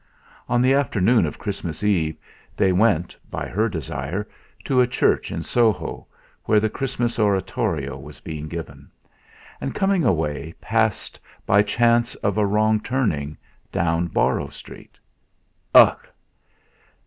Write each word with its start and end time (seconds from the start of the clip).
On 0.49 0.63
the 0.63 0.73
afternoon 0.73 1.27
of 1.27 1.37
Christmas 1.37 1.83
Eve 1.83 2.17
they 2.57 2.71
went, 2.71 3.15
by 3.29 3.47
her 3.47 3.69
desire, 3.69 4.27
to 4.63 4.81
a 4.81 4.87
church 4.87 5.31
in 5.31 5.43
Soho, 5.43 6.07
where 6.45 6.59
the 6.59 6.71
Christmas 6.71 7.19
Oratorio 7.19 7.95
was 7.99 8.19
being 8.19 8.47
given; 8.47 8.89
and 9.61 9.75
coming 9.75 10.03
away 10.03 10.55
passed, 10.59 11.19
by 11.45 11.61
chance 11.61 12.15
of 12.25 12.39
a 12.39 12.47
wrong 12.47 12.79
turning, 12.79 13.37
down 13.71 14.07
Borrow 14.07 14.47
Street. 14.47 14.97
Ugh! 15.75 16.07